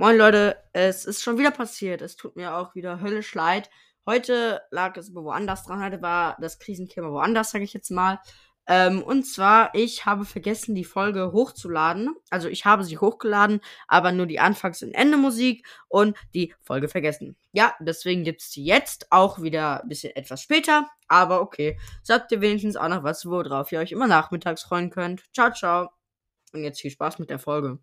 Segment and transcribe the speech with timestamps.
[0.00, 2.02] Moin Leute, es ist schon wieder passiert.
[2.02, 3.68] Es tut mir auch wieder höllisch leid.
[4.06, 5.82] Heute lag es aber woanders dran.
[5.82, 8.20] Heute war das Krisenthema woanders, sage ich jetzt mal.
[8.68, 12.14] Ähm, und zwar, ich habe vergessen, die Folge hochzuladen.
[12.30, 17.36] Also ich habe sie hochgeladen, aber nur die Anfangs- und Ende-Musik und die Folge vergessen.
[17.50, 20.88] Ja, deswegen gibt es die jetzt auch wieder ein bisschen etwas später.
[21.08, 25.24] Aber okay, sagt ihr wenigstens auch noch was, worauf ihr euch immer nachmittags freuen könnt.
[25.34, 25.88] Ciao, ciao.
[26.52, 27.80] Und jetzt viel Spaß mit der Folge.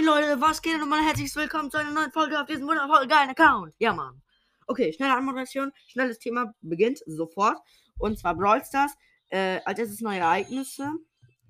[0.00, 3.06] Moin Leute, was geht und mal herzlich willkommen zu einer neuen Folge auf diesem wundervoll
[3.06, 3.74] geilen Account.
[3.78, 4.22] Ja, Mann.
[4.66, 7.58] Okay, schnelle Anmoderation, schnelles Thema beginnt sofort.
[7.98, 8.94] Und zwar Brawl Stars.
[9.28, 10.90] Äh, als erstes neue Ereignisse.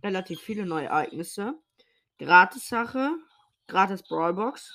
[0.03, 1.55] Relativ viele neue Ereignisse.
[2.19, 3.13] Gratis-Sache.
[3.69, 4.69] Gratis Brawlbox.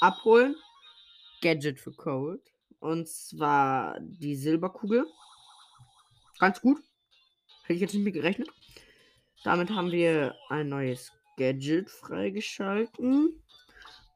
[0.00, 0.54] Abholen.
[1.40, 2.42] Gadget für Cold.
[2.80, 5.06] Und zwar die Silberkugel.
[6.38, 6.82] Ganz gut.
[7.62, 8.50] Hätte ich jetzt nicht mit gerechnet.
[9.42, 11.12] Damit haben wir ein neues
[11.42, 13.42] Gadget freigeschalten.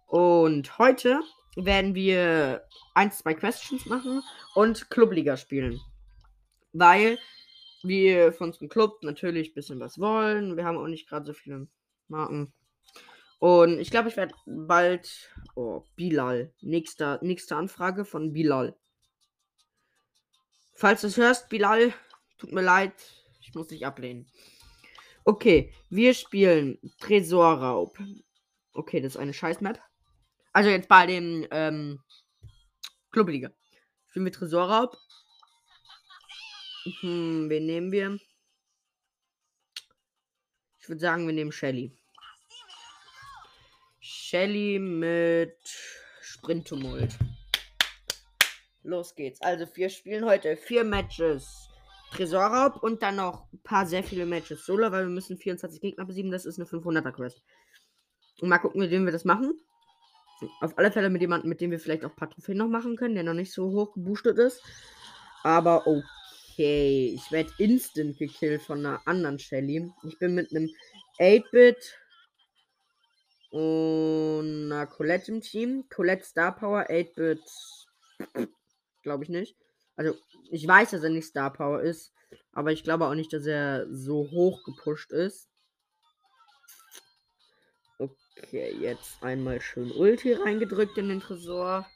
[0.06, 1.20] Und heute
[1.56, 2.62] werden wir
[2.94, 4.22] ein, zwei Questions machen
[4.54, 5.80] und Clubliga spielen.
[6.72, 7.18] Weil
[7.82, 10.56] wir von unserem Club natürlich ein bisschen was wollen.
[10.56, 11.66] Wir haben auch nicht gerade so viele
[12.06, 12.52] Marken.
[13.40, 15.32] Und ich glaube, ich werde bald.
[15.56, 16.54] Oh, Bilal.
[16.60, 18.76] Nächste, nächste Anfrage von Bilal.
[20.74, 21.92] Falls du es hörst, Bilal,
[22.38, 22.94] tut mir leid.
[23.40, 24.30] Ich muss dich ablehnen.
[25.28, 27.98] Okay, wir spielen Tresorraub.
[28.72, 29.82] Okay, das ist eine Scheiß-Map.
[30.52, 32.00] Also jetzt bei dem ähm,
[33.10, 33.50] Clubliga.
[34.08, 34.96] Spielen wir Tresorraub.
[37.00, 38.20] Hm, wen nehmen wir?
[40.78, 41.90] Ich würde sagen, wir nehmen Shelly.
[43.98, 45.58] Shelly mit
[46.20, 47.18] Sprinttumult.
[48.84, 49.40] Los geht's.
[49.42, 51.65] Also wir spielen heute vier Matches.
[52.16, 56.04] Tresorraub und dann noch ein paar sehr viele Matches Solo, weil wir müssen 24 Gegner
[56.04, 56.30] besiegen.
[56.30, 57.42] Das ist eine 500er Quest.
[58.40, 59.60] Und mal gucken, mit wem wir das machen.
[60.60, 62.96] Auf alle Fälle mit jemandem, mit dem wir vielleicht auch ein paar Trophäen noch machen
[62.96, 64.62] können, der noch nicht so hoch geboostet ist.
[65.42, 69.90] Aber okay, ich werde instant gekillt von einer anderen Shelly.
[70.02, 70.70] Ich bin mit einem
[71.18, 71.98] 8-Bit
[73.50, 75.84] und einer Colette im Team.
[75.88, 77.40] Colette Star Power, 8-Bit
[79.02, 79.56] glaube ich nicht.
[79.96, 80.14] Also,
[80.50, 82.12] ich weiß, dass er nicht Star Power ist,
[82.52, 85.48] aber ich glaube auch nicht, dass er so hoch gepusht ist.
[87.98, 91.86] Okay, jetzt einmal schön Ulti reingedrückt in den Tresor.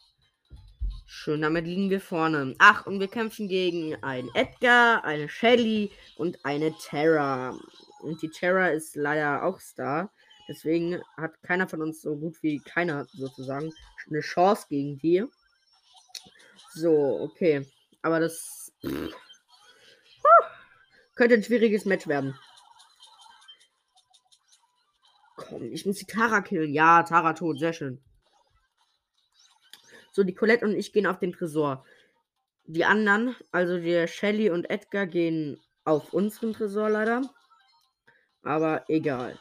[1.04, 2.54] Schön, damit liegen wir vorne.
[2.58, 7.58] Ach, und wir kämpfen gegen einen Edgar, eine Shelly und eine Terra.
[8.00, 10.12] Und die Terra ist leider auch Star.
[10.48, 13.72] Deswegen hat keiner von uns so gut wie keiner sozusagen
[14.08, 15.24] eine Chance gegen die.
[16.74, 17.66] So, okay.
[18.02, 19.14] Aber das pff,
[21.14, 22.38] könnte ein schwieriges Match werden.
[25.36, 26.72] Komm, ich muss die Tara killen.
[26.72, 28.02] Ja, Tara tot, sehr schön.
[30.12, 31.84] So, die Colette und ich gehen auf den Tresor.
[32.64, 37.22] Die anderen, also der Shelly und Edgar, gehen auf unseren Tresor leider.
[38.42, 39.38] Aber egal.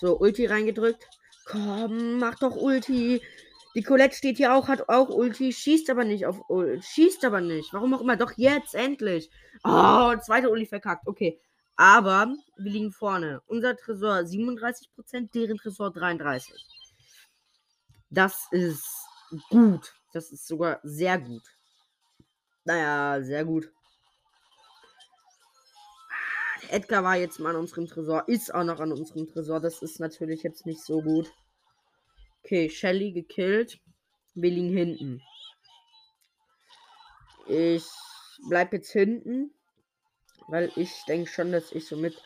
[0.00, 1.08] So, Ulti reingedrückt.
[1.44, 3.22] Komm, mach doch Ulti.
[3.74, 6.82] Die Colette steht hier auch, hat auch Ulti, schießt aber nicht auf Ulti.
[6.82, 7.72] Schießt aber nicht.
[7.72, 8.16] Warum auch immer.
[8.16, 9.30] Doch jetzt, endlich.
[9.64, 11.06] Oh, zweite Ulti verkackt.
[11.06, 11.40] Okay.
[11.76, 13.40] Aber wir liegen vorne.
[13.46, 16.52] Unser Tresor 37%, deren Tresor 33%.
[18.10, 18.86] Das ist
[19.48, 19.94] gut.
[20.12, 21.42] Das ist sogar sehr gut.
[22.64, 23.70] Naja, sehr gut.
[26.68, 29.60] Edgar war jetzt mal an unserem Tresor, ist auch noch an unserem Tresor.
[29.60, 31.32] Das ist natürlich jetzt nicht so gut.
[32.44, 33.78] Okay, Shelly gekillt.
[34.34, 35.22] Wir liegen hinten.
[37.46, 37.84] Ich
[38.48, 39.54] bleib jetzt hinten.
[40.48, 42.20] Weil ich denke schon, dass ich somit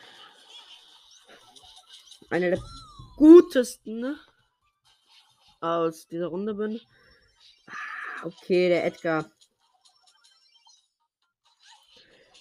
[2.29, 2.63] einer der
[3.15, 4.19] gutesten
[5.61, 6.81] aus dieser Runde bin.
[7.67, 9.31] Ah, okay, der Edgar.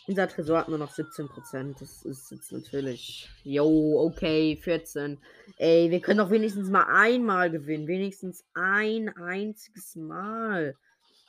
[0.08, 1.81] Unser Tresor hat nur noch 17%.
[1.81, 3.29] Das ist jetzt natürlich.
[3.43, 5.19] Jo, okay, 14.
[5.58, 7.88] Ey, wir können doch wenigstens mal einmal gewinnen.
[7.88, 10.76] Wenigstens ein einziges Mal.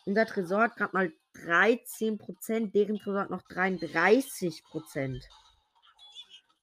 [0.06, 2.72] Unser Tresor hat gerade mal 13%.
[2.72, 5.24] Deren Tresor hat noch 33%.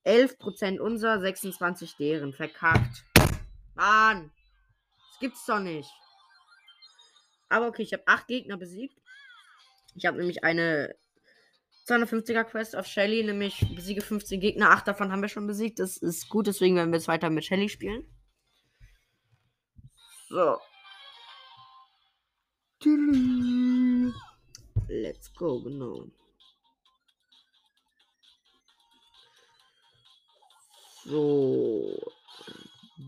[0.05, 2.33] 11% unser, 26 deren.
[2.33, 3.05] Verkackt.
[3.75, 4.31] Mann.
[5.11, 5.91] Das gibt's doch nicht.
[7.49, 9.01] Aber okay, ich habe 8 Gegner besiegt.
[9.97, 10.95] Ich habe nämlich eine
[11.87, 14.71] 250er Quest auf Shelly, nämlich besiege 15 Gegner.
[14.71, 15.79] 8 davon haben wir schon besiegt.
[15.79, 18.05] Das ist gut, deswegen werden wir jetzt weiter mit Shelly spielen.
[20.29, 20.59] So.
[24.89, 26.07] Let's go, genau.
[31.05, 32.13] So.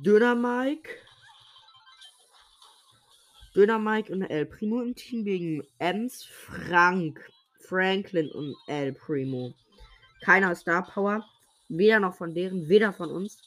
[0.03, 0.91] Döner Mike.
[3.55, 7.27] Döner Mike und El Primo im Team gegen Ems, Frank,
[7.69, 9.55] Franklin und El Primo.
[10.23, 11.25] Keiner Star Power.
[11.69, 13.43] Weder noch von deren, weder von uns.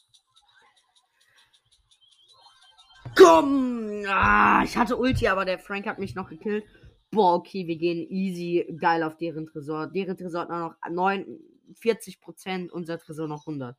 [3.16, 4.04] Komm!
[4.08, 6.64] Ah, ich hatte Ulti, aber der Frank hat mich noch gekillt.
[7.12, 9.88] Boah, okay, wir gehen easy geil auf deren Tresor.
[9.88, 13.76] Deren Tresor hat noch 49%, unser Tresor noch 100.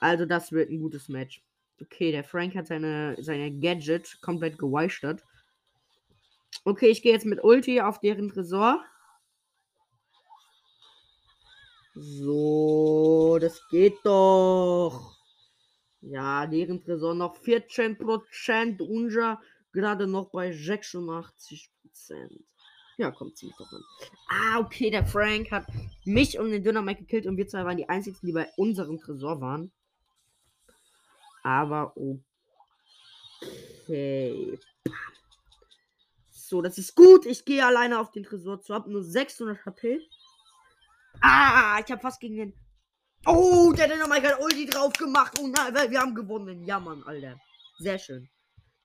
[0.00, 1.42] Also das wird ein gutes Match.
[1.80, 5.22] Okay, der Frank hat seine, seine Gadget komplett geweistert.
[6.64, 8.84] Okay, ich gehe jetzt mit Ulti auf deren Tresor.
[11.94, 15.16] So, das geht doch.
[16.00, 18.80] Ja, deren Tresor noch 14%.
[18.82, 19.40] Unser
[19.72, 21.70] gerade noch bei 86%.
[22.96, 23.82] Ja, kommt ziemlich doch an.
[24.28, 25.66] Ah, okay, der Frank hat
[26.04, 29.40] mich und den Dynamite gekillt und wir zwei waren die einzigen, die bei unserem Tresor
[29.40, 29.72] waren.
[31.42, 31.94] Aber
[33.86, 34.58] okay.
[36.30, 37.26] So, das ist gut.
[37.26, 38.74] Ich gehe alleine auf den Tresor zu.
[38.74, 40.00] Hab nur 600 HP.
[41.20, 42.54] Ah, ich habe fast gegen den.
[43.26, 45.38] Oh, der hat nochmal gerade Ulti drauf gemacht.
[45.38, 46.64] Oh nein, wir haben gewonnen.
[46.64, 47.38] Ja, Mann, Alter.
[47.78, 48.28] Sehr schön.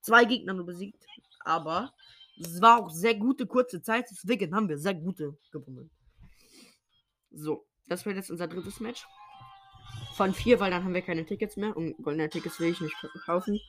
[0.01, 1.03] Zwei Gegner nur besiegt.
[1.45, 1.93] Aber
[2.39, 4.07] es war auch sehr gute kurze Zeit.
[4.09, 5.89] Deswegen haben wir sehr gute gewonnen.
[7.31, 9.05] So, das wird jetzt unser drittes Match.
[10.15, 11.75] Von vier, weil dann haben wir keine Tickets mehr.
[11.75, 12.95] Und goldene Tickets will ich nicht
[13.25, 13.59] kaufen.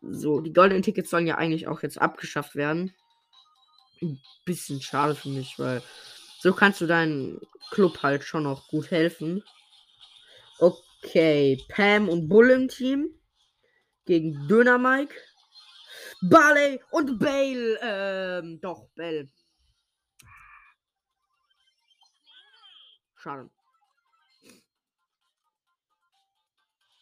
[0.00, 2.94] So, die goldenen Tickets sollen ja eigentlich auch jetzt abgeschafft werden.
[4.00, 5.82] Ein bisschen schade für mich, weil
[6.40, 7.40] so kannst du deinen
[7.70, 9.42] Club halt schon noch gut helfen.
[10.58, 13.10] Okay, Pam und Bull im Team.
[14.04, 15.14] Gegen Döner Mike.
[16.22, 17.78] Barley und Bale.
[17.82, 19.30] Ähm, doch, Bell.
[23.16, 23.50] Schade.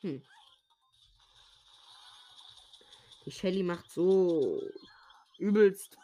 [0.01, 0.23] Hm.
[3.25, 4.63] Die Shelly macht so
[5.39, 5.97] übelst.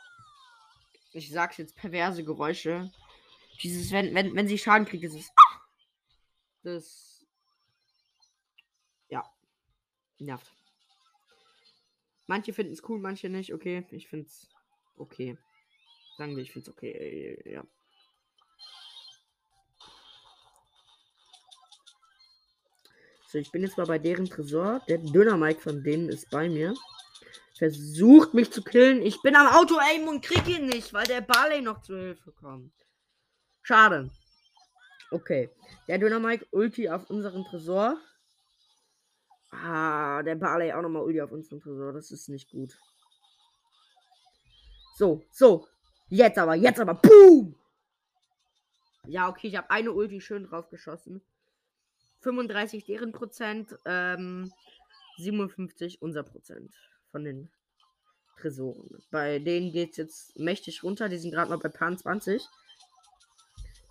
[1.13, 2.91] Ich sag's jetzt perverse Geräusche.
[3.63, 5.33] Dieses, wenn, wenn, wenn sie Schaden kriegt, ist es.
[6.63, 7.27] Das.
[9.09, 9.25] Ja.
[10.19, 10.51] Nervt.
[12.27, 13.53] Manche finden es cool, manche nicht.
[13.53, 14.49] Okay, ich find's
[14.97, 15.37] okay.
[16.17, 17.41] Sagen wir, ich find's okay.
[17.45, 17.65] Ja.
[23.27, 24.81] So, ich bin jetzt mal bei deren Tresor.
[24.89, 26.75] Der Döner-Mike von denen ist bei mir.
[27.57, 29.03] Versucht mich zu killen.
[29.03, 32.82] Ich bin am Auto-Aim und krieg ihn nicht, weil der Barley noch zu Hilfe kommt.
[33.63, 34.11] Schade.
[35.11, 35.51] Okay.
[35.89, 37.99] Der Dynamite Ulti auf unseren Tresor.
[39.51, 41.93] Ah, der Barley auch nochmal Ulti auf unseren Tresor.
[41.93, 42.77] Das ist nicht gut.
[44.97, 45.69] So, so.
[46.09, 46.95] Jetzt aber, jetzt aber.
[46.95, 47.55] Boom!
[49.07, 51.23] Ja, okay, ich habe eine Ulti schön drauf geschossen.
[52.21, 54.53] 35 deren Prozent, ähm,
[55.19, 56.75] 57 unser Prozent
[57.11, 57.51] von den
[58.37, 59.03] Tresoren.
[59.11, 61.09] Bei denen geht es jetzt mächtig runter.
[61.09, 62.49] Die sind gerade mal bei Pan 20.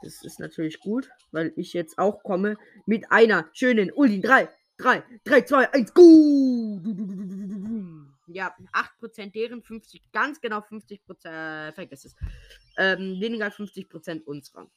[0.04, 4.22] Das ist natürlich gut, weil ich jetzt auch komme mit einer schönen Ulti.
[4.22, 6.82] 3, 3, 3, 2, 1, go!
[8.28, 8.56] Ja,
[9.02, 12.16] 8% deren, 50, ganz genau 50%, vergiss es.
[12.78, 14.70] Ähm, weniger als 50% unserer.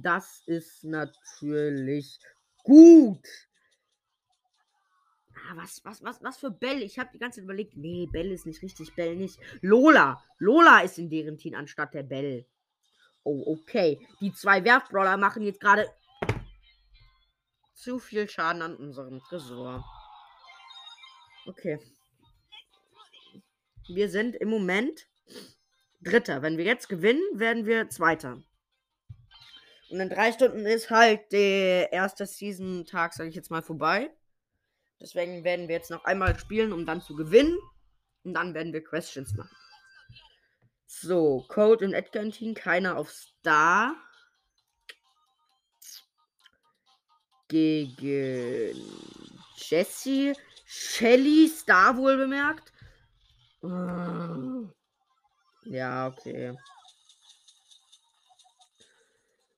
[0.00, 2.18] Das ist natürlich
[2.62, 3.26] gut.
[5.34, 6.82] Ah, was, was, was, was für Bell?
[6.82, 7.76] Ich habe die ganze Zeit überlegt.
[7.76, 9.38] Nee, Bell ist nicht richtig, Bell nicht.
[9.60, 10.22] Lola.
[10.38, 12.46] Lola ist in deren Team anstatt der Bell.
[13.24, 14.06] Oh, okay.
[14.20, 15.88] Die zwei Werfbrawler machen jetzt gerade
[17.72, 19.84] zu viel Schaden an unserem Tresor.
[21.46, 21.78] Okay.
[23.88, 25.08] Wir sind im Moment
[26.00, 26.42] Dritter.
[26.42, 28.42] Wenn wir jetzt gewinnen, werden wir Zweiter.
[29.90, 34.10] Und in drei Stunden ist halt der erste Season-Tag, sage ich jetzt mal, vorbei.
[35.00, 37.56] Deswegen werden wir jetzt noch einmal spielen, um dann zu gewinnen.
[38.22, 39.56] Und dann werden wir Questions machen.
[40.86, 43.94] So, Code und Edgar im Team, keiner auf Star.
[47.48, 48.80] Gegen
[49.56, 52.72] Jesse, Shelly, Star wohl bemerkt.
[55.64, 56.56] Ja, okay.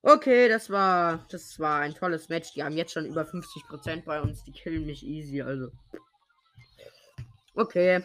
[0.02, 2.52] Okay, das war das war ein tolles Match.
[2.52, 4.44] Die haben jetzt schon über 50% bei uns.
[4.44, 5.70] Die killen mich easy, also.
[7.54, 8.04] Okay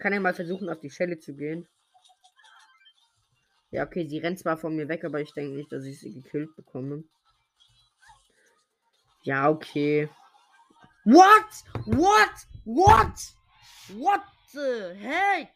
[0.00, 1.68] kann ja mal versuchen, auf die Schelle zu gehen.
[3.70, 6.12] Ja, okay, sie rennt zwar von mir weg, aber ich denke nicht, dass ich sie
[6.12, 7.04] gekillt bekomme.
[9.22, 10.08] Ja, okay.
[11.04, 11.64] What?
[11.86, 12.46] What?
[12.64, 13.34] What?
[13.88, 15.48] What the heck?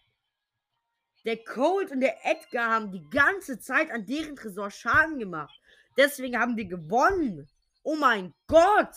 [1.25, 5.59] Der Cold und der Edgar haben die ganze Zeit an deren Tresor Schaden gemacht.
[5.97, 7.49] Deswegen haben wir gewonnen.
[7.83, 8.95] Oh mein Gott!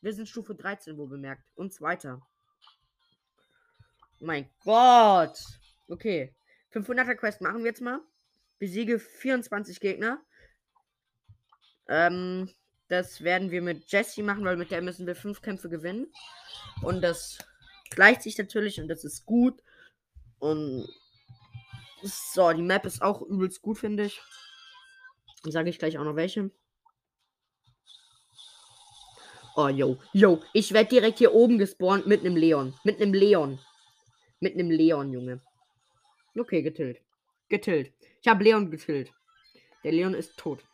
[0.00, 1.42] Wir sind Stufe 13, wo bemerkt.
[1.54, 2.20] Und weiter.
[4.20, 5.38] Mein Gott!
[5.88, 6.34] Okay.
[6.72, 8.00] 500er Quest machen wir jetzt mal.
[8.58, 10.20] Besiege 24 Gegner.
[11.88, 12.50] Ähm,
[12.88, 16.12] das werden wir mit Jessie machen, weil mit der müssen wir fünf Kämpfe gewinnen.
[16.82, 17.38] Und das
[17.90, 19.62] gleicht sich natürlich und das ist gut.
[20.38, 20.88] Und
[22.02, 24.20] so, die Map ist auch übelst gut, finde ich.
[25.44, 26.50] Sage ich gleich auch noch welche.
[29.54, 32.74] Oh, yo, yo, ich werde direkt hier oben gespawnt mit einem Leon.
[32.84, 33.58] Mit einem Leon.
[34.46, 35.40] Mit einem Leon, Junge.
[36.38, 37.02] Okay, getillt.
[37.48, 37.92] Getillt.
[38.22, 39.12] Ich habe Leon getillt.
[39.82, 40.64] Der Leon ist tot.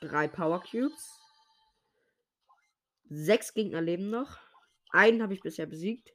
[0.00, 1.20] Drei Power Cubes.
[3.10, 4.38] Sechs Gegner leben noch.
[4.88, 6.14] Einen habe ich bisher besiegt.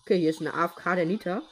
[0.00, 1.42] Okay, hier ist eine AFK der Nita.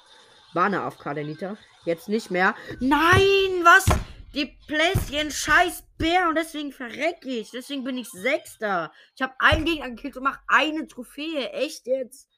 [0.55, 1.59] War eine AFK der Nita.
[1.85, 2.55] Jetzt nicht mehr.
[2.81, 3.85] Nein, was?
[4.33, 7.51] Die Plätzchen scheiß Bär und deswegen verrecke ich.
[7.51, 8.93] Deswegen bin ich Sechster.
[9.17, 11.51] Ich habe einen Gegner gekillt und mache eine Trophäe.
[11.51, 12.29] Echt jetzt?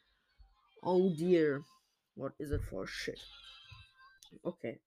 [0.80, 1.64] Oh dear.
[2.14, 3.20] What is it for shit?
[4.42, 4.80] Okay.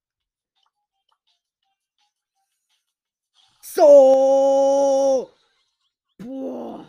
[3.62, 5.32] So!
[6.18, 6.86] Boah!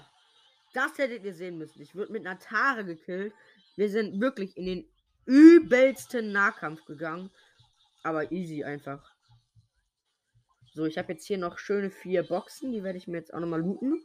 [0.73, 1.83] Das hättet ihr sehen müssen.
[1.83, 3.35] Ich würde mit einer Tare gekillt.
[3.77, 4.89] Wir sind wirklich in den
[5.27, 7.31] übelsten Nahkampf gegangen.
[8.03, 9.16] Aber easy einfach.
[10.77, 12.71] So, ich habe jetzt hier noch schöne vier Boxen.
[12.71, 14.05] Die werde ich mir jetzt auch nochmal looten.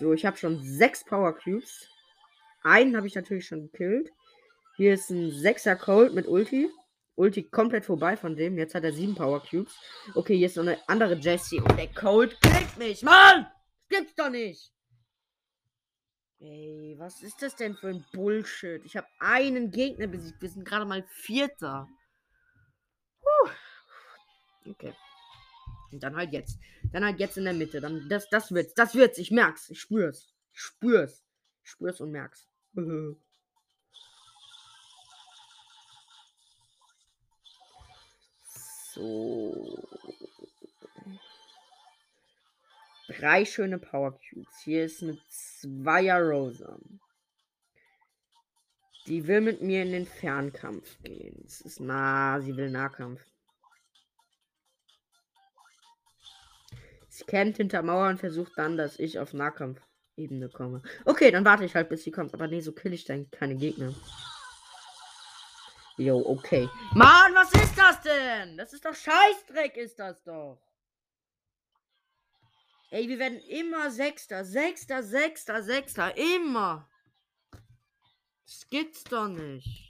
[0.00, 1.88] So, ich habe schon sechs Power Cubes.
[2.64, 4.10] Einen habe ich natürlich schon gekillt.
[4.76, 6.68] Hier ist ein 6er Cold mit Ulti.
[7.14, 8.58] Ulti komplett vorbei von dem.
[8.58, 9.78] Jetzt hat er sieben Power Cubes.
[10.16, 11.60] Okay, hier ist noch eine andere Jessie.
[11.60, 13.02] Und der Cold killt mich.
[13.02, 13.46] Mann!
[13.88, 14.72] Das gibt's doch nicht.
[16.40, 18.84] Ey, was ist das denn für ein Bullshit?
[18.84, 20.42] Ich habe einen Gegner besiegt.
[20.42, 21.88] Wir sind gerade mal Vierter.
[24.68, 24.92] Okay.
[25.92, 26.58] Und dann halt jetzt.
[26.92, 27.80] Dann halt jetzt in der Mitte.
[27.80, 28.74] Dann das, das wird's.
[28.74, 29.18] Das wird's.
[29.18, 29.70] Ich merk's.
[29.70, 30.34] Ich spür's.
[30.52, 31.24] Ich spür's.
[31.64, 32.48] Ich spür's und merk's.
[38.94, 39.82] so.
[43.08, 44.60] Drei schöne Power Cubes.
[44.64, 46.78] Hier ist eine Zweier Rosa.
[49.06, 51.40] Die will mit mir in den Fernkampf gehen.
[51.44, 53.22] Das ist nah, sie will Nahkampf.
[57.18, 60.82] Sie hinter Mauer und versucht dann, dass ich auf Nahkampfebene komme.
[61.04, 62.34] Okay, dann warte ich halt, bis sie kommt.
[62.34, 63.94] Aber nee, so kill ich dann keine Gegner.
[65.98, 66.68] Jo, okay.
[66.92, 68.56] Mann, was ist das denn?
[68.58, 70.60] Das ist doch Scheißdreck, ist das doch.
[72.90, 76.16] Ey, wir werden immer Sechster, Sechster, Sechster, Sechster.
[76.16, 76.88] Immer.
[78.44, 79.85] Das gibt's doch nicht.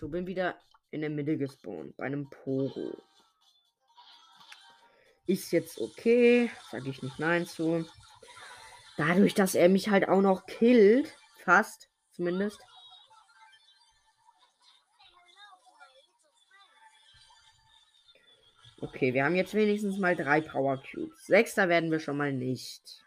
[0.00, 0.58] So, bin wieder
[0.92, 1.94] in der Mitte gespawnt.
[1.98, 2.96] Bei einem Poro.
[5.26, 6.50] Ist jetzt okay.
[6.70, 7.86] Sage ich nicht nein zu.
[8.96, 11.14] Dadurch, dass er mich halt auch noch killt.
[11.44, 11.90] Fast.
[12.12, 12.58] Zumindest.
[18.80, 21.26] Okay, wir haben jetzt wenigstens mal drei Power Cubes.
[21.26, 23.04] Sechster werden wir schon mal nicht.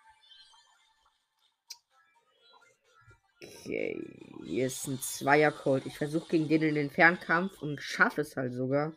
[3.41, 3.99] Okay,
[4.45, 5.85] hier ist ein Zweier-Colt.
[5.85, 8.93] Ich versuche gegen den in den Fernkampf und schaffe es halt sogar.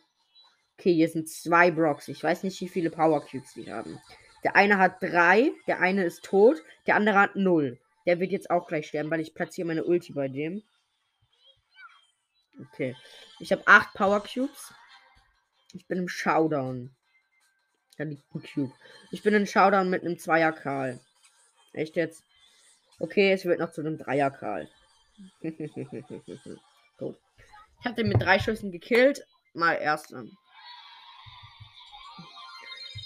[0.77, 2.07] Okay, hier sind zwei Brocks.
[2.07, 3.99] Ich weiß nicht, wie viele Power Cubes die haben.
[4.43, 7.79] Der eine hat drei, der eine ist tot, der andere hat null.
[8.05, 10.63] Der wird jetzt auch gleich sterben, weil ich platziere meine Ulti bei dem.
[12.59, 12.95] Okay.
[13.39, 14.73] Ich habe acht Power Cubes.
[15.73, 16.95] Ich bin im Showdown.
[17.97, 18.73] Da liegt ein Cube.
[19.11, 20.99] Ich bin im Showdown mit einem Zweier Karl.
[21.73, 22.23] Echt jetzt?
[22.99, 24.69] Okay, es wird noch zu einem Dreier Karl.
[26.97, 27.15] Gut.
[27.79, 29.25] Ich habe den mit drei Schüssen gekillt.
[29.53, 30.23] Mal erster.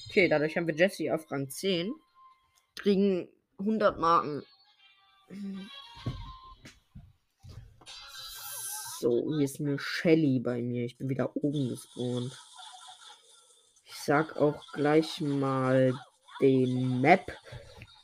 [0.10, 1.94] Okay, dadurch haben wir Jesse auf Rang 10.
[2.76, 4.44] Kriegen 100 Marken.
[9.00, 10.86] So, hier ist eine Shelly bei mir.
[10.86, 12.38] Ich bin wieder oben gespawnt.
[13.86, 15.94] Ich sag auch gleich mal
[16.42, 17.32] den Map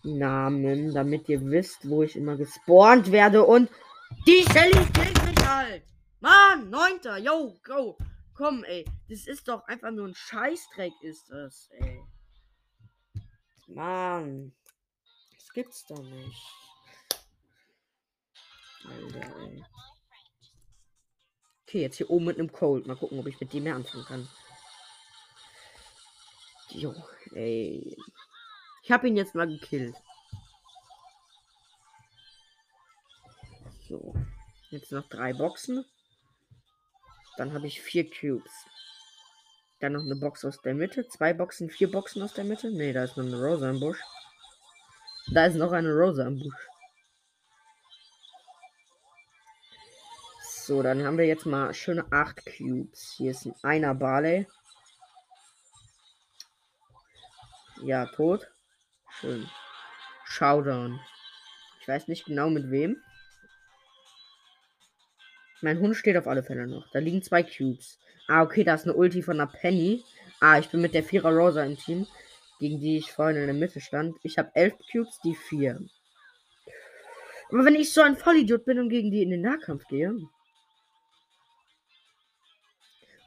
[0.04, 3.44] Namen, damit ihr wisst, wo ich immer gespawnt werde.
[3.44, 3.70] Und
[4.26, 5.84] die Shelly killt mich halt.
[6.20, 7.18] Mann, neunter.
[7.18, 7.98] Yo, go.
[8.34, 8.86] Komm, ey.
[9.10, 12.04] Das ist doch einfach nur ein Scheißdreck, ist das, ey.
[13.68, 14.54] Mann.
[15.38, 16.44] Das gibt's doch nicht.
[18.86, 19.64] Alter, ey.
[21.64, 22.88] Okay, jetzt hier oben mit einem Cold.
[22.88, 24.30] Mal gucken, ob ich mit dem mehr anfangen kann.
[26.70, 26.96] Jo,
[27.34, 27.98] ey.
[28.84, 29.96] Ich habe ihn jetzt mal gekillt.
[33.88, 34.14] So.
[34.70, 35.86] Jetzt noch drei Boxen.
[37.38, 38.52] Dann habe ich vier Cubes.
[39.80, 41.08] Dann noch eine Box aus der Mitte.
[41.08, 42.72] Zwei Boxen, vier Boxen aus der Mitte.
[42.72, 44.00] Ne, da ist noch eine Rosa im Busch.
[45.32, 46.68] Da ist noch eine Rosa im Busch.
[50.68, 53.14] So, dann haben wir jetzt mal schöne 8 Cubes.
[53.16, 54.48] Hier ist ein einer Barley.
[57.84, 58.52] Ja, tot.
[59.12, 59.50] Schön.
[60.26, 61.00] Showdown.
[61.80, 63.02] Ich weiß nicht genau mit wem.
[65.62, 66.90] Mein Hund steht auf alle Fälle noch.
[66.92, 68.00] Da liegen zwei Cubes.
[68.28, 70.04] Ah, okay, da ist eine Ulti von einer Penny.
[70.40, 72.06] Ah, ich bin mit der Vierer Rosa im Team,
[72.60, 74.16] gegen die ich vorhin in der Mitte stand.
[74.22, 75.80] Ich habe elf Cubes, die vier.
[77.50, 80.10] Aber wenn ich so ein Vollidiot bin und gegen die in den Nahkampf gehe.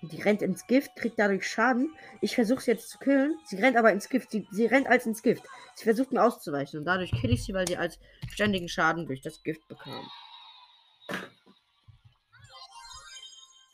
[0.02, 1.90] Und die rennt ins Gift, kriegt dadurch Schaden.
[2.20, 3.36] Ich versuche sie jetzt zu killen.
[3.44, 4.30] Sie rennt aber ins Gift.
[4.30, 5.42] Sie, sie rennt als ins Gift.
[5.74, 6.78] Sie versucht mir auszuweichen.
[6.78, 7.98] Und dadurch kill ich sie, weil sie als
[8.30, 10.06] ständigen Schaden durch das Gift bekam.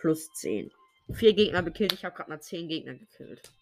[0.06, 0.70] Plus 10.
[1.14, 1.92] Vier Gegner bekillt.
[1.92, 3.52] Ich habe gerade mal 10 Gegner gekillt.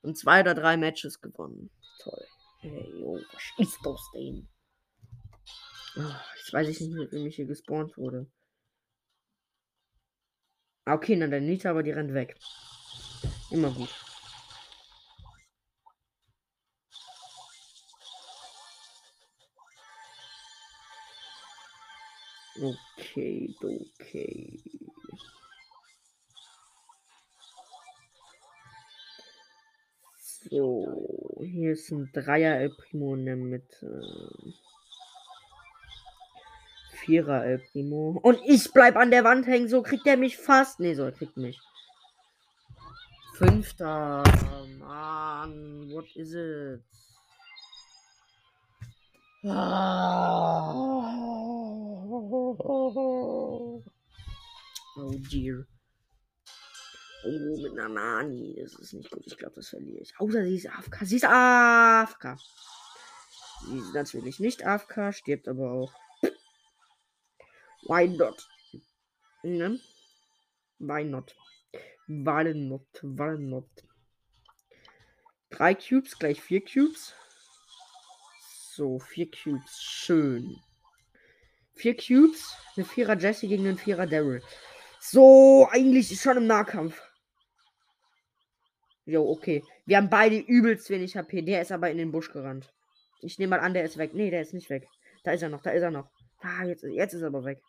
[0.00, 1.70] Und zwei oder drei Matches gewonnen.
[2.02, 2.26] Toll.
[2.60, 4.48] Hey, jo, was ist das denn?
[5.96, 8.26] Oh, jetzt weiß ich nicht, mit wem ich hier gespawnt wurde.
[10.86, 12.38] Ah, okay, na der Nita, aber die rennt weg.
[13.50, 13.90] Immer gut.
[22.58, 24.58] Okay, okay.
[30.44, 34.02] So, hier ist ein Dreier El Primo in der Mitte.
[36.92, 38.18] Vierer El Primo.
[38.22, 40.78] Und ich bleib an der Wand hängen, so kriegt er mich fast.
[40.78, 41.58] Ne, so, er kriegt mich.
[43.34, 44.22] Fünfter.
[44.78, 46.82] Mann, what is it?
[54.96, 55.66] Oh dear.
[57.28, 58.56] Oh, mit einer Nani.
[58.58, 59.22] Das ist nicht gut.
[59.26, 60.18] Ich glaube, das verliere ich.
[60.18, 61.04] Außer sie ist AFK.
[61.04, 62.36] Sie ist AFK.
[63.66, 65.92] Sie ist natürlich nicht AFK, stirbt aber auch.
[67.82, 68.48] Why not?
[69.42, 69.78] Ne?
[70.78, 71.34] Why not?
[72.06, 72.86] Why not?
[73.02, 73.68] Why not?
[75.50, 77.14] Drei Cubes, gleich vier Cubes.
[78.74, 79.82] So, vier Cubes.
[79.82, 80.62] Schön.
[81.74, 82.54] Vier Cubes.
[82.76, 84.42] Eine Vierer Jesse gegen einen Vierer Daryl.
[85.00, 87.07] So, eigentlich schon im Nahkampf.
[89.08, 89.64] Jo, okay.
[89.86, 91.40] Wir haben beide übelst wenig HP.
[91.40, 92.70] Der ist aber in den Busch gerannt.
[93.22, 94.12] Ich nehme mal an, der ist weg.
[94.12, 94.86] Nee, der ist nicht weg.
[95.24, 96.10] Da ist er noch, da ist er noch.
[96.40, 97.62] Ah, jetzt, jetzt ist er aber weg.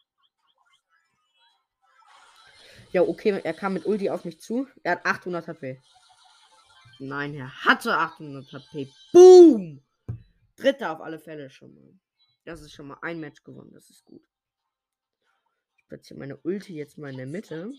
[2.92, 4.68] Ja, okay, er kam mit Ulti auf mich zu.
[4.84, 5.82] Er hat 800 HP.
[7.00, 8.90] Nein, er hatte 800 HP.
[9.14, 9.82] Boom!
[10.58, 11.94] Dritter auf alle Fälle schon mal.
[12.44, 13.72] Das ist schon mal ein Match gewonnen.
[13.74, 14.28] Das ist gut.
[15.78, 17.72] Ich platziere meine Ulti jetzt mal in der Mitte.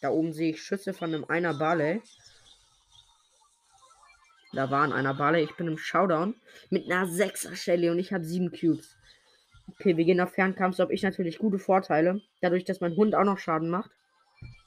[0.00, 2.02] Da oben sehe ich Schüsse von einem einer Barley.
[4.56, 5.42] Da waren einer Balle.
[5.42, 6.34] Ich bin im Showdown
[6.70, 8.96] mit einer 6er Shelly und ich habe 7 Cubes.
[9.68, 10.76] Okay, wir gehen auf Fernkampf.
[10.76, 12.22] So habe ich natürlich gute Vorteile.
[12.40, 13.90] Dadurch, dass mein Hund auch noch Schaden macht.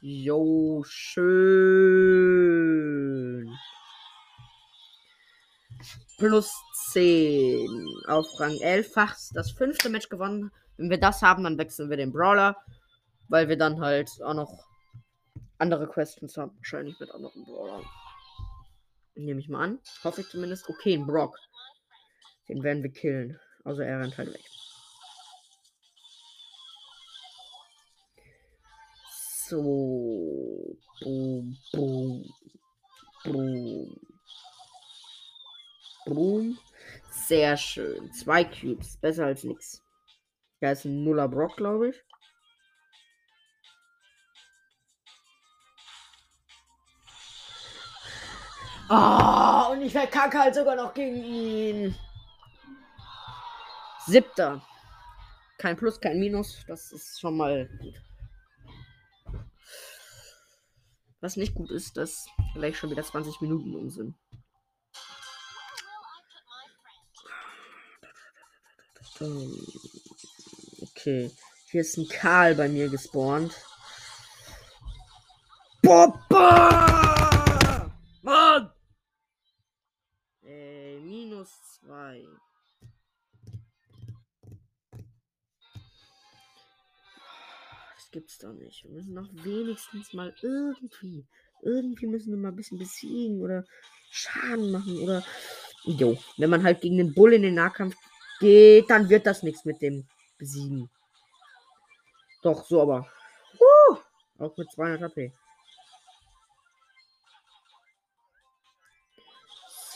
[0.01, 1.89] Jo, schön.
[6.19, 6.53] Plus
[6.91, 7.67] 10
[8.07, 8.93] auf Rang 11.
[8.93, 10.51] Fachs das fünfte Match gewonnen.
[10.77, 12.57] Wenn wir das haben, dann wechseln wir den Brawler.
[13.27, 14.67] Weil wir dann halt auch noch
[15.57, 16.55] andere Questions haben.
[16.57, 17.83] Wahrscheinlich mit anderen Brawlern.
[19.19, 19.79] Nehme ich mal an.
[20.05, 20.69] Hoffe ich zumindest.
[20.69, 21.37] Okay, ein Brock.
[22.47, 23.37] Den werden wir killen.
[23.65, 24.43] Also er rennt halt weg.
[29.47, 30.77] So.
[31.01, 32.33] Boom, boom.
[33.25, 33.99] Boom.
[36.05, 36.59] Boom.
[37.11, 38.13] Sehr schön.
[38.13, 38.97] Zwei Cubes.
[38.97, 39.83] Besser als nichts.
[40.61, 42.03] Da ist ein Nuller Brock, glaube ich.
[48.89, 51.95] Oh, und ich verkacke halt sogar noch gegen ihn.
[54.07, 54.61] Siebter.
[55.59, 56.65] Kein Plus, kein Minus.
[56.67, 58.01] Das ist schon mal gut.
[61.21, 62.25] Was nicht gut ist, dass
[62.55, 64.15] gleich schon wieder 20 Minuten um sind.
[70.81, 71.29] Okay.
[71.69, 73.53] Hier ist ein Karl bei mir gespawnt.
[75.83, 76.89] Papa!
[78.21, 78.71] Mann!
[81.89, 82.23] 2.
[87.95, 88.83] Das gibt's doch nicht.
[88.83, 91.25] Wir müssen doch wenigstens mal irgendwie,
[91.63, 93.65] irgendwie müssen wir mal ein bisschen besiegen oder
[94.11, 95.23] Schaden machen oder
[95.85, 97.95] Jo, wenn man halt gegen den Bull in den Nahkampf
[98.39, 100.91] geht, dann wird das nichts mit dem Besiegen.
[102.43, 103.11] Doch, so aber.
[103.55, 103.97] Uh,
[104.37, 105.33] auch mit 200 HP.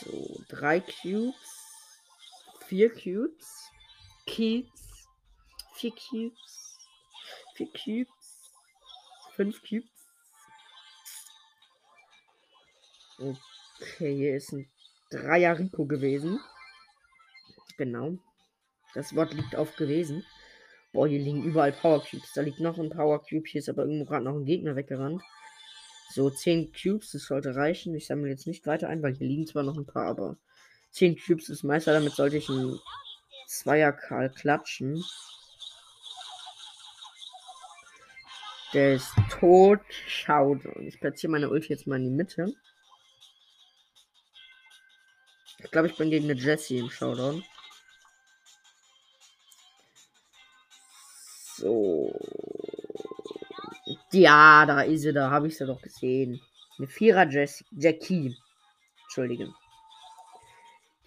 [0.00, 1.53] So, drei Cubes.
[2.74, 3.70] Vier Cubes.
[4.26, 5.06] Cubes.
[5.76, 6.76] Vier Cubes.
[7.54, 8.52] Vier Cubes.
[9.36, 10.08] Fünf Cubes.
[13.16, 14.68] Okay, hier ist ein
[15.08, 16.40] Dreier Rico gewesen.
[17.76, 18.18] Genau.
[18.94, 20.26] Das Wort liegt auf gewesen.
[20.92, 22.32] Boah, hier liegen überall Power Cubes.
[22.34, 23.46] Da liegt noch ein Power Cube.
[23.46, 25.22] Hier ist aber irgendwo gerade noch ein Gegner weggerannt.
[26.10, 27.94] So, 10 Cubes, das sollte reichen.
[27.94, 30.38] Ich sammle jetzt nicht weiter ein, weil hier liegen zwar noch ein paar, aber
[30.94, 31.92] 10 Cubes ist Meister.
[31.92, 32.80] Damit sollte ich einen
[33.48, 35.04] Zweier-Karl klatschen.
[38.72, 39.80] Der ist tot.
[40.06, 40.64] Schaut.
[40.80, 42.54] Ich platziere meine Ulti jetzt mal in die Mitte.
[45.58, 47.44] Ich glaube, ich bin gegen eine Jessie im Showdown.
[51.56, 52.12] So.
[54.12, 56.40] Ja, da ist sie, da habe ich sie doch gesehen.
[56.78, 58.36] Eine Vierer Jessie, Jackie.
[59.04, 59.54] Entschuldigung.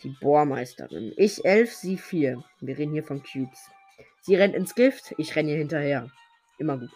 [0.08, 1.14] Die Bohrmeisterin.
[1.18, 2.42] Ich 11, sie 4.
[2.62, 3.70] Wir reden hier von Cubes.
[4.22, 6.10] Sie rennt ins Gift, ich renne ihr hinterher.
[6.60, 6.92] Immer gut.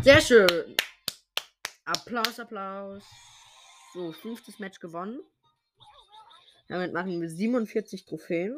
[0.00, 0.48] Sehr schön.
[1.84, 3.02] Applaus, Applaus.
[3.92, 5.20] So, fünftes Match gewonnen.
[6.68, 8.56] Damit machen wir 47 Trophäen.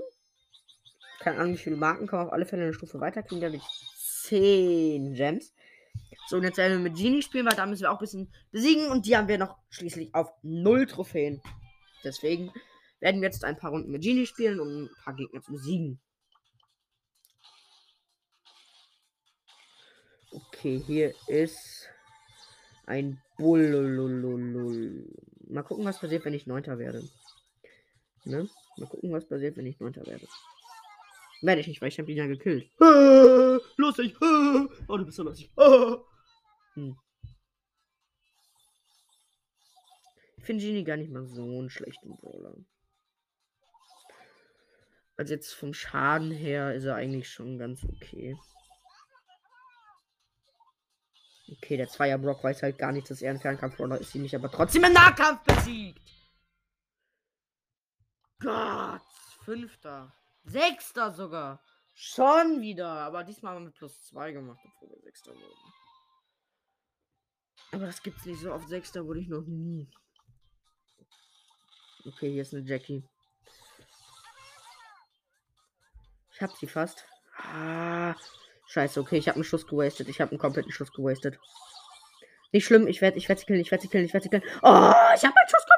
[1.18, 3.24] Keine Ahnung, wie viele Marken kommen auf alle Fälle eine Stufe weiter.
[3.24, 3.64] Kriegen dadurch
[3.96, 5.52] 10 Gems.
[6.28, 8.32] So, und jetzt werden wir mit Genie spielen, weil da müssen wir auch ein bisschen
[8.50, 8.90] besiegen.
[8.90, 11.40] Und die haben wir noch schließlich auf 0 Trophäen.
[12.02, 12.52] Deswegen
[13.00, 16.00] werden wir jetzt ein paar Runden mit Genie spielen, um ein paar Gegner zu besiegen.
[20.32, 21.88] Okay, hier ist
[22.86, 25.06] ein Bullululul.
[25.48, 27.02] Mal gucken, was passiert, wenn ich Neunter werde.
[28.24, 28.48] Ne?
[28.76, 30.26] Mal gucken, was passiert, wenn ich Neunter werde.
[31.42, 32.68] Werde ich nicht, weil ich habe ihn ja gekillt.
[33.76, 34.16] Lustig.
[34.88, 35.50] Oh, du bist so lustig.
[36.76, 36.96] Hm.
[40.36, 42.54] Ich finde Genie gar nicht mal so einen schlechten Brawler.
[45.16, 48.38] Also jetzt vom Schaden her ist er eigentlich schon ganz okay.
[51.48, 54.34] Okay, der Zweier Brock weiß halt gar nicht, dass er ein Fernkampf-Brawler ist, sie mich
[54.34, 56.02] aber trotzdem im Nahkampf besiegt.
[58.40, 59.00] Gott,
[59.44, 60.12] Fünfter.
[60.44, 61.62] Sechster sogar.
[61.94, 62.88] Schon wieder.
[62.88, 65.72] Aber diesmal haben wir plus zwei gemacht, obwohl wir Sechster wurden.
[67.72, 68.68] Aber das gibt's nicht so oft.
[68.68, 69.88] Sechster wurde ich noch nie.
[72.06, 73.02] Okay, hier ist eine Jackie.
[76.32, 77.04] Ich hab sie fast.
[77.38, 78.14] Ah,
[78.66, 80.08] scheiße, okay, ich habe einen Schuss gewastet.
[80.08, 81.38] Ich habe einen kompletten Schuss gewastet.
[82.52, 84.30] Nicht schlimm, ich werde ich werd sie killen, ich werde sie killen, ich werde sie
[84.30, 84.44] killen.
[84.62, 85.75] Oh, ich habe einen Schuss komplett.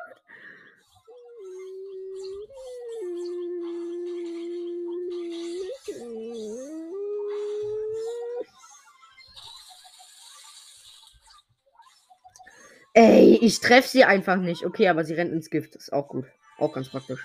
[13.40, 14.64] Ich treffe sie einfach nicht.
[14.64, 15.76] Okay, aber sie rennt ins Gift.
[15.76, 16.26] Ist auch gut.
[16.58, 17.24] Auch ganz praktisch.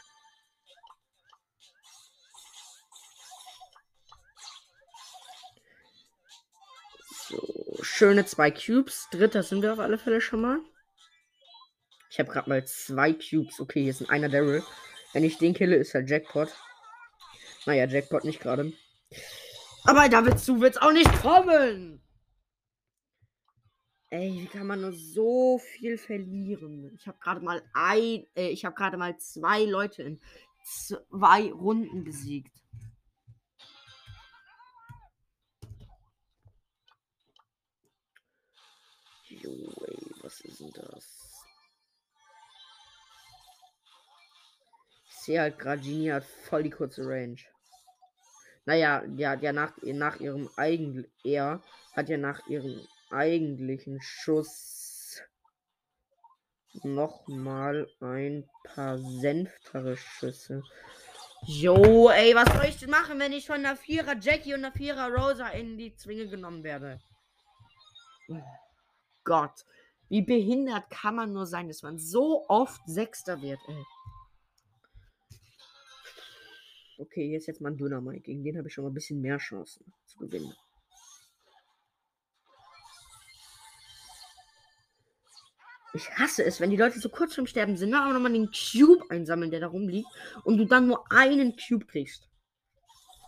[7.27, 9.07] So, schöne zwei Cubes.
[9.11, 10.59] Dritter sind wir auf alle Fälle schon mal.
[12.09, 13.59] Ich habe gerade mal zwei Cubes.
[13.59, 14.63] Okay, hier ist ein einer Daryl.
[15.13, 16.49] Wenn ich den kille, ist er Jackpot.
[17.65, 18.73] Naja, Jackpot nicht gerade.
[19.85, 22.01] Aber dazu wird es auch nicht kommen.
[24.13, 26.93] Ey, wie kann man nur so viel verlieren?
[26.93, 30.21] Ich habe gerade mal ein, äh, ich habe gerade mal zwei Leute in
[30.63, 32.55] zwei Runden besiegt.
[39.29, 39.51] Jo,
[39.87, 41.43] ey, was ist denn das?
[45.07, 47.41] Ich sehe halt gerade, Genie hat voll die kurze Range.
[48.65, 51.63] Naja, ja, ja, nach, nach ihrem eigenen, er
[51.95, 52.79] hat ja nach ihrem
[53.13, 55.21] eigentlichen Schuss
[56.83, 60.63] noch mal ein paar sanftere Schüsse.
[61.45, 64.71] Jo, ey, was soll ich denn machen, wenn ich von der Vierer Jackie und der
[64.71, 67.01] Vierer Rosa in die Zwinge genommen werde?
[69.23, 69.65] Gott,
[70.09, 73.83] wie behindert kann man nur sein, dass man so oft Sechster wird, ey.
[76.97, 78.21] Okay, hier ist jetzt mal ein Dynamite.
[78.21, 80.53] Gegen den habe ich schon mal ein bisschen mehr Chancen zu gewinnen.
[85.95, 89.05] Ich hasse es, wenn die Leute so kurz vorm Sterben sind, aber nochmal den Cube
[89.09, 90.07] einsammeln, der da rumliegt,
[90.43, 92.27] und du dann nur einen Cube kriegst.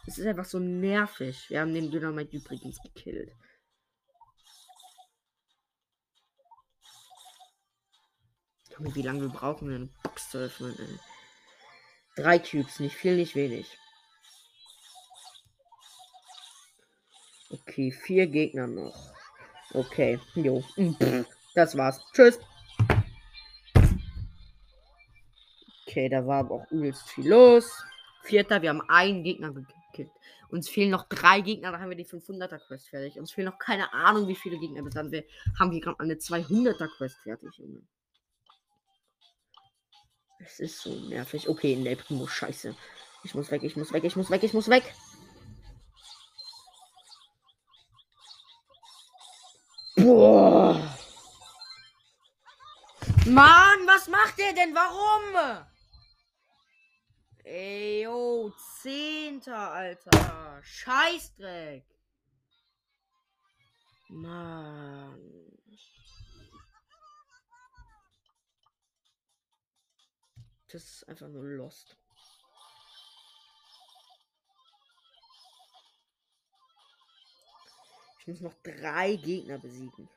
[0.07, 1.49] Es ist einfach so nervig.
[1.49, 3.31] Wir haben den Dynamite übrigens gekillt.
[8.79, 10.75] Wie lange wir brauchen, eine Box zu öffnen?
[10.77, 10.99] Ey.
[12.15, 13.77] Drei Cubes, nicht viel, nicht wenig.
[17.49, 19.13] Okay, vier Gegner noch.
[19.73, 20.63] Okay, jo.
[21.53, 22.01] Das war's.
[22.13, 22.39] Tschüss.
[25.95, 27.71] Okay, da war aber auch übelst viel los.
[28.21, 30.11] Vierter, wir haben einen Gegner gekillt.
[30.49, 33.17] Uns fehlen noch drei Gegner, dann haben wir die 500er Quest fertig.
[33.17, 34.83] Uns fehlen noch keine Ahnung, wie viele Gegner.
[34.83, 35.23] Bis dann wir
[35.57, 37.81] haben wir gerade eine 200er Quest fertig, Junge.
[40.39, 41.47] Es ist so nervig.
[41.47, 42.75] Okay, ne, Primo, scheiße.
[43.23, 44.93] Ich muss weg, ich muss weg, ich muss weg, ich muss weg.
[49.95, 50.75] Boah.
[53.27, 54.75] Mann, was macht der denn?
[54.75, 55.65] Warum?
[57.47, 60.63] Ey, yo, Zehnter, Alter.
[60.63, 61.85] Scheißdreck.
[64.09, 65.19] Mann.
[70.71, 71.95] Das ist einfach nur lost.
[78.19, 80.09] Ich muss noch drei Gegner besiegen.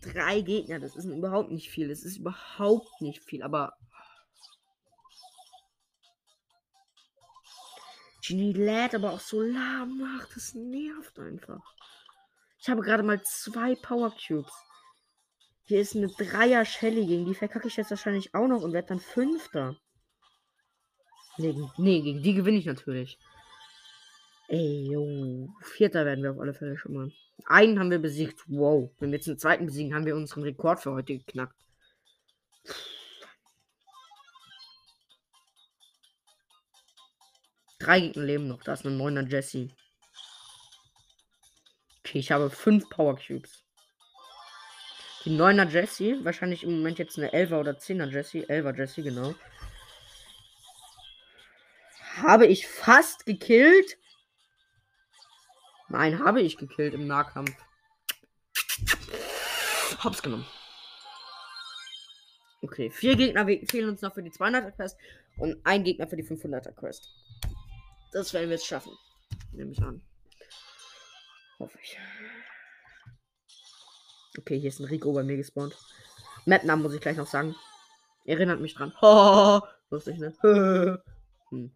[0.00, 1.88] Drei Gegner, das ist überhaupt nicht viel.
[1.88, 3.76] Das ist überhaupt nicht viel, aber.
[8.28, 10.28] Genie lädt aber auch so lahm nach.
[10.34, 11.62] Das nervt einfach.
[12.60, 14.52] Ich habe gerade mal zwei Power Cubes.
[15.64, 18.88] Hier ist eine Dreier Shelly, gegen die verkacke ich jetzt wahrscheinlich auch noch und werde
[18.88, 19.76] dann Fünfter.
[21.38, 23.18] Nee, nee, gegen die gewinne ich natürlich.
[24.48, 25.48] Ey, jo.
[25.62, 27.12] Vierter werden wir auf alle Fälle schon mal.
[27.44, 28.42] Einen haben wir besiegt.
[28.46, 28.90] Wow.
[28.98, 31.54] Wenn wir jetzt einen zweiten besiegen, haben wir unseren Rekord für heute geknackt.
[37.88, 38.62] Drei Gegner leben noch.
[38.62, 39.70] Da ist ein neuner Jesse.
[42.00, 43.64] Okay, ich habe fünf Power Cubes.
[45.24, 46.22] Die 9er Jesse.
[46.22, 48.40] Wahrscheinlich im Moment jetzt eine 11er oder 10er Jesse.
[48.40, 49.34] 11er Jesse, genau.
[52.16, 53.96] Habe ich fast gekillt.
[55.88, 57.56] Nein, habe ich gekillt im Nahkampf.
[60.04, 60.46] Hops genommen.
[62.60, 64.98] Okay, vier Gegner fehlen uns noch für die 200er Quest
[65.38, 67.08] und ein Gegner für die 500er Quest.
[68.12, 68.92] Das werden wir jetzt schaffen.
[69.52, 70.02] Nehme ich an.
[71.58, 71.98] Hoffe ich.
[74.38, 75.76] Okay, hier ist ein Rico bei mir gespawnt.
[76.46, 77.54] Map-Namen muss ich gleich noch sagen.
[78.24, 78.94] Erinnert mich dran.
[79.02, 80.32] Oh, lustig, ne?
[81.50, 81.74] hm.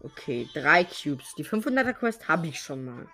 [0.00, 1.34] Okay, drei Cubes.
[1.36, 3.08] Die 500er Quest habe ich schon mal.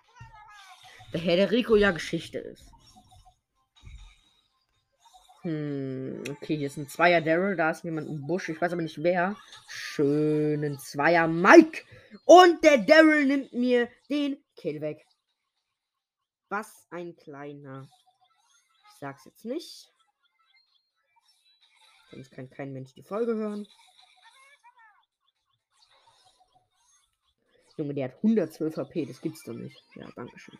[1.12, 2.73] Daher der Rico ja Geschichte ist.
[5.44, 8.80] Hm, okay, hier ist ein Zweier Daryl, da ist jemand im Busch, ich weiß aber
[8.80, 9.36] nicht wer.
[9.68, 11.82] Schönen Zweier Mike.
[12.24, 15.06] Und der Daryl nimmt mir den Kill weg.
[16.48, 17.86] Was ein kleiner.
[18.90, 19.92] Ich sag's jetzt nicht.
[22.10, 23.68] Sonst kann kein Mensch die Folge hören.
[27.76, 29.76] Junge, der hat 112 HP, das gibt's doch nicht.
[29.94, 30.58] Ja, danke schön.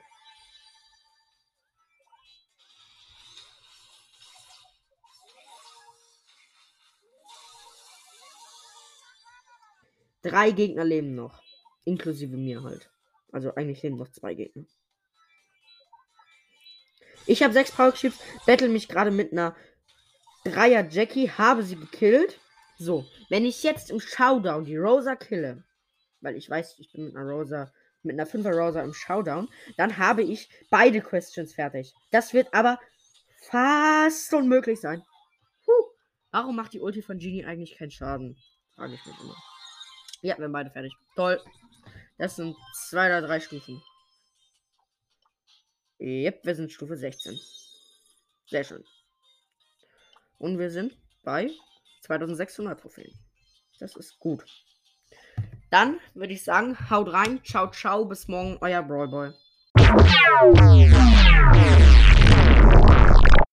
[10.25, 11.43] Drei Gegner leben noch.
[11.85, 12.91] Inklusive mir halt.
[13.31, 14.65] Also eigentlich leben noch zwei Gegner.
[17.27, 19.55] Ich habe sechs Power Cubes, battle mich gerade mit einer
[20.45, 22.39] Dreier Jackie, habe sie gekillt.
[22.79, 25.65] So, wenn ich jetzt im Showdown die Rosa kille,
[26.21, 29.99] weil ich weiß, ich bin mit einer Rosa, mit einer 5er Rosa im Showdown, dann
[29.99, 31.95] habe ich beide Questions fertig.
[32.11, 32.79] Das wird aber
[33.43, 35.03] fast unmöglich sein.
[35.65, 35.73] Puh.
[36.31, 38.37] Warum macht die Ulti von Genie eigentlich keinen Schaden?
[38.75, 39.37] Frage ich mich immer.
[40.25, 40.95] Ja, wir haben beide fertig.
[41.17, 41.39] Toll.
[42.17, 43.83] Das sind zwei oder drei Stufen.
[46.01, 47.39] Yep, wir sind Stufe 16.
[48.47, 48.83] Sehr schön.
[50.39, 51.51] Und wir sind bei
[52.05, 53.13] 2600 Trophäen.
[53.79, 54.47] Das ist gut.
[55.71, 57.45] Dann würde ich sagen, haut rein.
[57.45, 58.07] Ciao, ciao.
[58.07, 59.35] Bis morgen, euer Brawlboy.